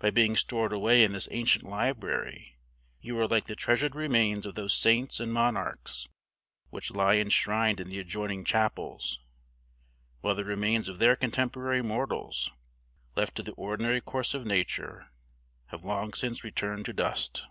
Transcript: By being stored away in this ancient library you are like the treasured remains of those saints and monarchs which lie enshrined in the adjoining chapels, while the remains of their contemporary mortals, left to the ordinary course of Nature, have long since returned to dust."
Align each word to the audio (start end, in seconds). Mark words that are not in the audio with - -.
By 0.00 0.10
being 0.10 0.34
stored 0.34 0.72
away 0.72 1.04
in 1.04 1.12
this 1.12 1.28
ancient 1.30 1.62
library 1.64 2.58
you 3.00 3.16
are 3.20 3.28
like 3.28 3.44
the 3.46 3.54
treasured 3.54 3.94
remains 3.94 4.46
of 4.46 4.56
those 4.56 4.74
saints 4.74 5.20
and 5.20 5.32
monarchs 5.32 6.08
which 6.70 6.90
lie 6.90 7.18
enshrined 7.18 7.78
in 7.78 7.88
the 7.88 8.00
adjoining 8.00 8.42
chapels, 8.44 9.20
while 10.22 10.34
the 10.34 10.44
remains 10.44 10.88
of 10.88 10.98
their 10.98 11.14
contemporary 11.14 11.82
mortals, 11.82 12.50
left 13.14 13.36
to 13.36 13.44
the 13.44 13.52
ordinary 13.52 14.00
course 14.00 14.34
of 14.34 14.44
Nature, 14.44 15.12
have 15.66 15.84
long 15.84 16.14
since 16.14 16.42
returned 16.42 16.84
to 16.86 16.92
dust." 16.92 17.46